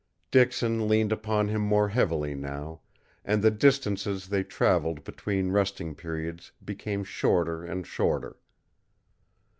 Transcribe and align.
Dixon 0.31 0.87
leaned 0.87 1.11
upon 1.11 1.47
him 1.49 1.61
more 1.61 1.89
heavily 1.89 2.33
now, 2.33 2.81
and 3.23 3.43
the 3.43 3.51
distances 3.51 4.29
they 4.29 4.41
traveled 4.43 5.03
between 5.03 5.51
resting 5.51 5.93
periods 5.93 6.51
became 6.65 7.03
shorter 7.03 7.63
and 7.63 7.85
shorter. 7.85 8.37